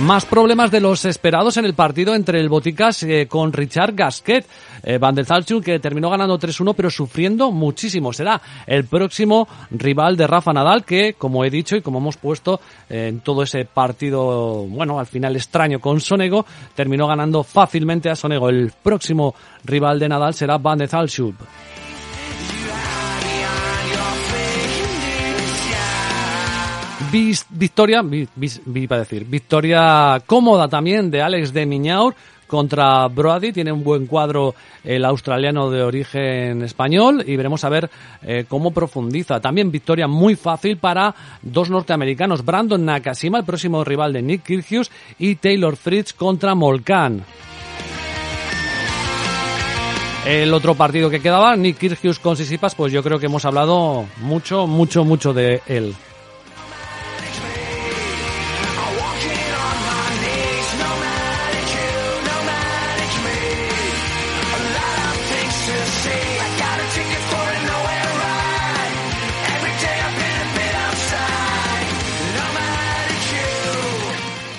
[0.00, 4.44] Más problemas de los esperados en el partido entre el Boticas eh, con Richard Gasquet.
[4.82, 8.12] Eh, Van der Zalchuk que terminó ganando 3-1 pero sufriendo muchísimo.
[8.12, 12.60] Será el próximo rival de Rafa Nadal que, como he dicho y como hemos puesto
[12.90, 18.16] eh, en todo ese partido, bueno, al final extraño con Sonego, terminó ganando fácilmente a
[18.16, 18.48] Sonego.
[18.48, 21.36] El próximo rival de Nadal será Van der Zalchuk.
[27.50, 32.14] Victoria, decir, victoria cómoda también de Alex de Miñaur
[32.48, 33.52] contra Brody.
[33.52, 37.88] Tiene un buen cuadro el australiano de origen español y veremos a ver
[38.22, 39.40] eh, cómo profundiza.
[39.40, 44.90] También victoria muy fácil para dos norteamericanos, Brandon Nakashima, el próximo rival de Nick Kyrgios,
[45.18, 47.24] y Taylor Fritz contra Molkan.
[50.26, 54.06] El otro partido que quedaba, Nick Kyrgios con Sisipas, pues yo creo que hemos hablado
[54.22, 55.94] mucho, mucho, mucho de él.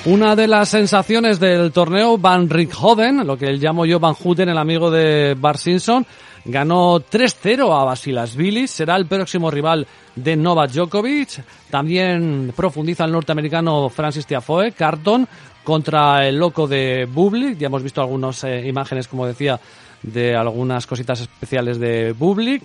[0.05, 4.57] Una de las sensaciones del torneo, Van Rickhoven, lo que llamo yo Van Houten, el
[4.59, 6.05] amigo de Bar Simpson,
[6.45, 11.43] ganó 3-0 a Basilasvili, será el próximo rival de Novak Djokovic.
[11.71, 15.27] También profundiza el norteamericano Francis Tiafoe, Carton
[15.63, 17.57] contra el loco de Bublik.
[17.57, 19.59] Ya hemos visto algunas eh, imágenes, como decía,
[20.03, 22.61] de algunas cositas especiales de Bublik.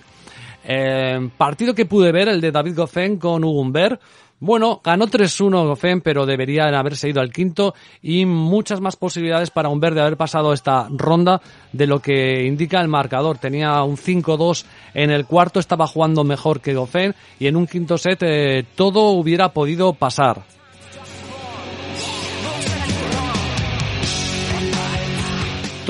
[0.63, 3.61] Eh, partido que pude ver, el de David Goffin con Hugo
[4.41, 9.69] bueno, ganó 3-1 Goffin, pero debería haberse ido al quinto y muchas más posibilidades para
[9.69, 13.37] un de haber pasado esta ronda de lo que indica el marcador.
[13.37, 14.65] Tenía un 5-2
[14.95, 19.11] en el cuarto, estaba jugando mejor que Goffin y en un quinto set eh, todo
[19.11, 20.41] hubiera podido pasar.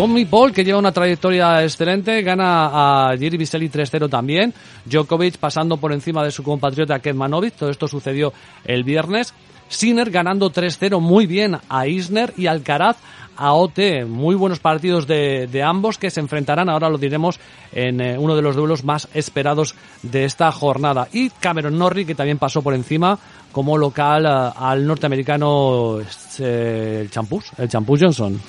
[0.02, 4.52] Tommy Paul, que lleva una trayectoria excelente, gana a Jiri Viseli 3-0 también.
[4.84, 7.54] Djokovic pasando por encima de su compatriota Kedmanovic.
[7.54, 8.34] Todo esto sucedió
[8.66, 9.32] el viernes.
[9.68, 12.98] Sinner ganando 3-0 muy bien a Isner y Alcaraz
[13.38, 14.08] a OT.
[14.08, 17.40] Muy buenos partidos de, ambos que se enfrentarán, ahora lo diremos,
[17.72, 21.10] en eh, uno de los duelos más esperados de esta jornada.
[21.14, 23.20] Y Cameron Norrie, que también pasó por encima
[23.52, 26.00] como local eh, al norteamericano
[26.40, 28.42] eh, el Champús, el Champús Johnson.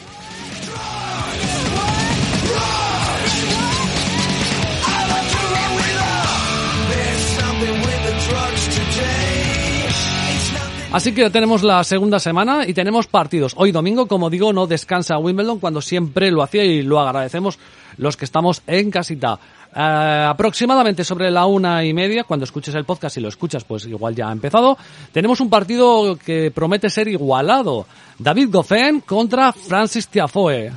[10.93, 13.55] Así que tenemos la segunda semana y tenemos partidos.
[13.57, 17.59] Hoy domingo, como digo, no descansa Wimbledon cuando siempre lo hacía y lo agradecemos
[17.97, 19.39] los que estamos en casita.
[19.75, 23.87] Eh, aproximadamente sobre la una y media, cuando escuches el podcast, y lo escuchas, pues
[23.87, 24.77] igual ya ha empezado.
[25.13, 27.87] Tenemos un partido que promete ser igualado.
[28.19, 30.73] David Goffin contra Francis Tiafoe.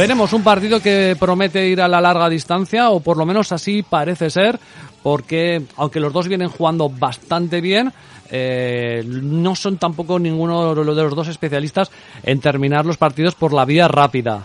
[0.00, 3.82] Veremos un partido que promete ir a la larga distancia, o por lo menos así
[3.82, 4.58] parece ser,
[5.02, 7.92] porque aunque los dos vienen jugando bastante bien,
[8.30, 11.90] eh, no son tampoco ninguno de los dos especialistas
[12.22, 14.44] en terminar los partidos por la vía rápida.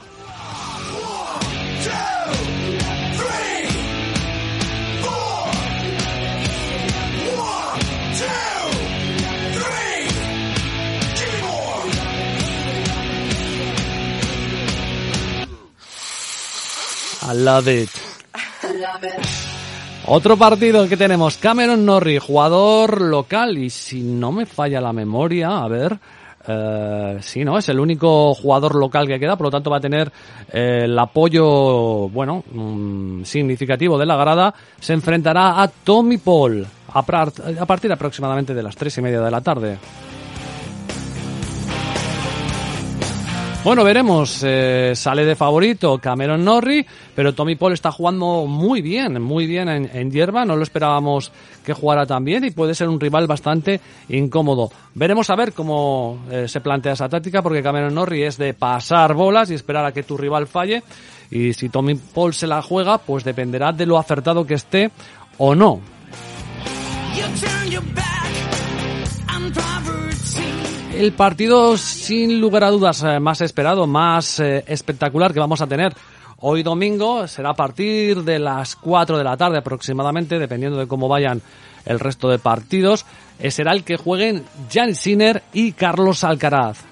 [17.28, 17.90] I love it.
[20.08, 25.64] Otro partido que tenemos, Cameron Norrie, jugador local, y si no me falla la memoria,
[25.64, 25.98] a ver,
[26.48, 27.58] eh, sí, ¿no?
[27.58, 30.12] Es el único jugador local que queda, por lo tanto va a tener
[30.54, 34.54] eh, el apoyo, bueno, mm, significativo de la grada.
[34.80, 39.32] Se enfrentará a Tommy Paul a, a partir aproximadamente de las tres y media de
[39.32, 39.80] la tarde.
[43.66, 44.44] Bueno, veremos.
[44.44, 46.86] Eh, sale de favorito Cameron Norrie,
[47.16, 50.46] pero Tommy Paul está jugando muy bien, muy bien en, hierba.
[50.46, 51.32] No lo esperábamos
[51.66, 54.70] que jugara tan bien y puede ser un rival bastante incómodo.
[54.94, 59.16] Veremos a ver cómo eh, se plantea esa táctica, porque Cameron Norrie es de pasar
[59.16, 60.84] bolas y esperar a que tu rival falle.
[61.32, 64.92] Y si Tommy Paul se la juega, pues dependerá de lo acertado que esté
[65.40, 65.82] o no.
[70.98, 75.68] El partido sin lugar a dudas eh, más esperado, más eh, espectacular que vamos a
[75.68, 75.94] tener
[76.40, 81.10] hoy domingo será a partir de las 4 de la tarde aproximadamente, dependiendo de cómo
[81.10, 81.42] vayan
[81.86, 83.06] el resto de partidos.
[83.40, 86.86] Eh, será el que jueguen Jan Sinner y Carlos Alcaraz.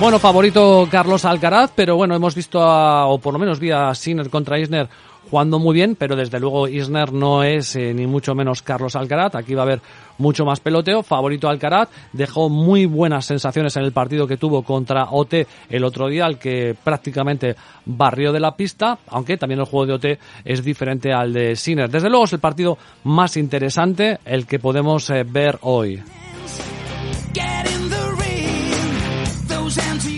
[0.00, 3.94] Bueno, favorito Carlos Alcaraz, pero bueno, hemos visto, a, o por lo menos vi a
[3.94, 4.88] Sinner contra Isner
[5.32, 9.34] jugando muy bien, pero desde luego Isner no es eh, ni mucho menos Carlos Alcaraz.
[9.34, 9.80] Aquí va a haber
[10.18, 11.02] mucho más peloteo.
[11.02, 16.08] Favorito Alcaraz dejó muy buenas sensaciones en el partido que tuvo contra OT el otro
[16.08, 17.56] día, al que prácticamente
[17.86, 21.88] barrió de la pista, aunque también el juego de OT es diferente al de Sinner.
[21.88, 26.02] Desde luego es el partido más interesante, el que podemos eh, ver hoy.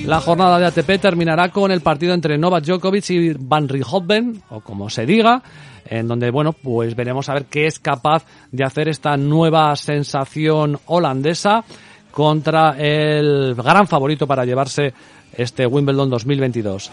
[0.04, 4.60] La jornada de ATP terminará con el partido entre Novak Djokovic y Van Rijhoven, o
[4.60, 5.42] como se diga,
[5.86, 10.78] en donde, bueno, pues veremos a ver qué es capaz de hacer esta nueva sensación
[10.86, 11.64] holandesa
[12.10, 14.94] contra el gran favorito para llevarse
[15.36, 16.90] este Wimbledon 2022.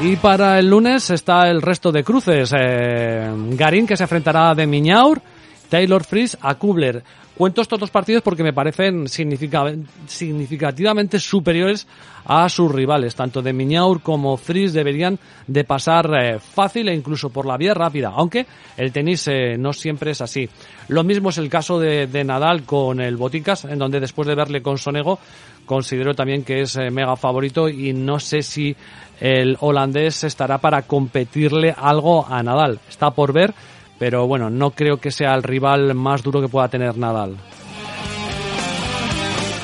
[0.00, 2.54] Y para el lunes está el resto de cruces.
[2.56, 5.20] Eh, Garín que se enfrentará de Miñaur,
[5.68, 7.02] Taylor Fritz a Kubler.
[7.36, 11.88] Cuento estos dos partidos porque me parecen significativamente superiores
[12.24, 13.16] a sus rivales.
[13.16, 15.18] Tanto de Miñaur como Fritz deberían
[15.48, 18.46] de pasar eh, fácil e incluso por la vía rápida, aunque
[18.76, 20.48] el tenis eh, no siempre es así.
[20.88, 24.36] Lo mismo es el caso de, de, Nadal con el Boticas, en donde después de
[24.36, 25.18] verle con Sonego,
[25.66, 28.76] considero también que es mega favorito y no sé si
[29.20, 32.80] el holandés estará para competirle algo a Nadal.
[32.88, 33.54] Está por ver,
[33.98, 37.36] pero bueno, no creo que sea el rival más duro que pueda tener Nadal.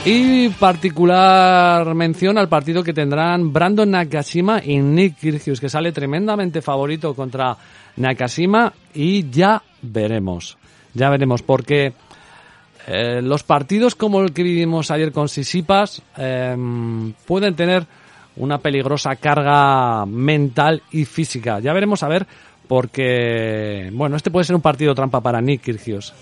[0.07, 6.61] Y particular mención al partido que tendrán Brandon Nakashima y Nick Kyrgios, que sale tremendamente
[6.61, 7.57] favorito contra
[7.97, 10.59] Nakashima y ya veremos.
[10.93, 11.95] Ya veremos, porque
[12.87, 16.55] eh, los partidos como el que vivimos ayer con Sisipas eh,
[17.25, 17.87] pueden tener
[18.37, 21.61] una peligrosa carga mental y física.
[21.61, 22.27] Ya veremos a ver,
[22.67, 26.15] porque, bueno, este puede ser un partido trampa para Nick Kyrgios.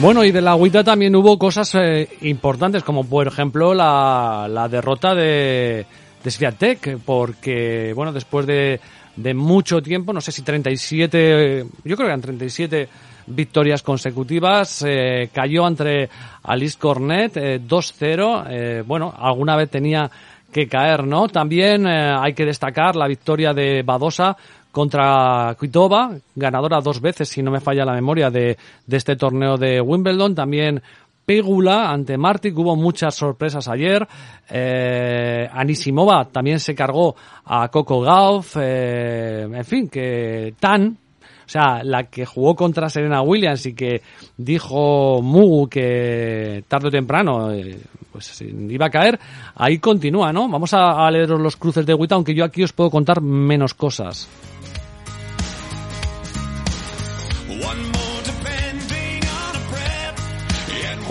[0.00, 4.66] Bueno, y de la agüita también hubo cosas eh, importantes, como por ejemplo la, la
[4.66, 5.84] derrota de,
[6.24, 8.80] de Sviatek, porque, bueno, después de,
[9.16, 12.88] de mucho tiempo, no sé si 37, yo creo que eran 37
[13.26, 16.08] victorias consecutivas, eh, cayó entre
[16.44, 20.10] Alice Cornet eh, 2-0, eh, bueno, alguna vez tenía
[20.50, 21.28] que caer, ¿no?
[21.28, 24.36] También eh, hay que destacar la victoria de Badosa
[24.72, 28.56] contra Kvitova, ganadora dos veces, si no me falla la memoria, de,
[28.86, 30.34] de este torneo de Wimbledon.
[30.34, 30.82] También
[31.24, 34.06] Pegula ante Martic, hubo muchas sorpresas ayer.
[34.48, 37.14] Eh, Anisimova también se cargó
[37.44, 38.56] a Coco Gauff.
[38.60, 44.02] Eh, en fin, que Tan, o sea, la que jugó contra Serena Williams y que
[44.36, 47.78] dijo Mugu que tarde o temprano eh,
[48.10, 49.18] pues iba a caer,
[49.54, 50.48] ahí continúa, ¿no?
[50.48, 53.74] Vamos a, a leer los cruces de Wita, aunque yo aquí os puedo contar menos
[53.74, 54.28] cosas.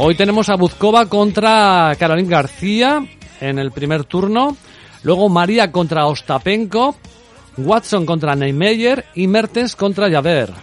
[0.02, 3.06] Hoy tenemos a Buzkova contra Caroline García
[3.41, 4.56] en el primer turno.
[5.04, 6.95] Luego María contra Ostapenko.
[7.58, 10.54] Watson contra Neymeyer y Mertens contra Javer.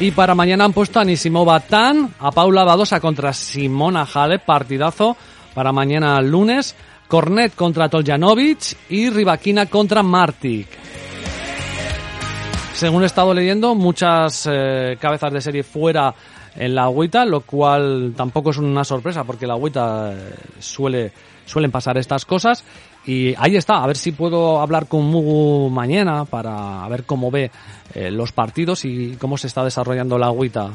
[0.00, 5.16] Y para mañana han puesto a Nisimova Tan, a Paula Badosa contra Simona Halep, partidazo
[5.54, 6.74] para mañana lunes.
[7.06, 10.66] Cornet contra Toljanovic y Rivaquina contra Martic.
[12.80, 16.14] Según he estado leyendo, muchas eh, cabezas de serie fuera
[16.56, 21.12] en la agüita, lo cual tampoco es una sorpresa porque la agüita eh, suele,
[21.44, 22.64] suelen pasar estas cosas.
[23.04, 27.50] Y ahí está, a ver si puedo hablar con Mugu mañana para ver cómo ve
[27.92, 30.70] eh, los partidos y cómo se está desarrollando la agüita.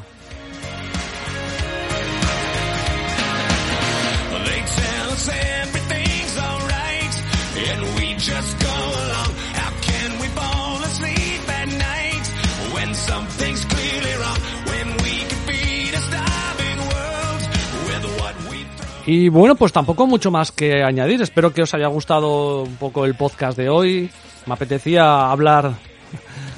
[19.06, 21.22] Y bueno, pues tampoco mucho más que añadir.
[21.22, 24.10] Espero que os haya gustado un poco el podcast de hoy.
[24.46, 25.74] Me apetecía hablar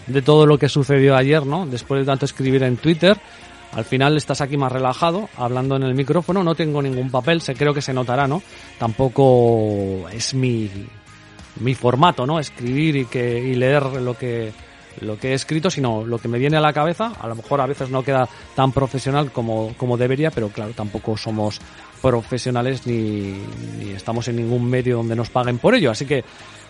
[0.06, 1.66] de todo lo que sucedió ayer, ¿no?
[1.66, 3.18] Después de tanto escribir en Twitter.
[3.74, 7.54] Al final estás aquí más relajado, hablando en el micrófono, no tengo ningún papel, se
[7.54, 8.42] creo que se notará, ¿no?
[8.78, 10.70] Tampoco es mi,
[11.60, 12.38] mi formato, ¿no?
[12.38, 14.52] Escribir y que y leer lo que
[15.00, 17.12] lo que he escrito, sino lo que me viene a la cabeza.
[17.20, 21.16] A lo mejor a veces no queda tan profesional como, como debería, pero claro, tampoco
[21.16, 21.60] somos
[22.00, 23.34] profesionales ni,
[23.78, 25.90] ni estamos en ningún medio donde nos paguen por ello.
[25.90, 26.24] Así que,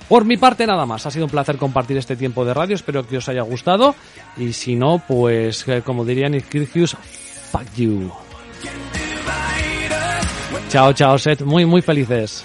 [0.08, 1.04] por mi parte, nada más.
[1.06, 2.74] Ha sido un placer compartir este tiempo de radio.
[2.74, 3.94] Espero que os haya gustado.
[4.36, 6.96] Y si no, pues, eh, como diría Nick Kyrgios,
[7.50, 8.10] fuck you.
[10.70, 11.42] Chao, chao, Set.
[11.42, 12.44] Muy, muy felices.